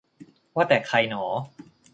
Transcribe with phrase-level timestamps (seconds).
[0.55, 1.23] ว่าแต่ใครหนอ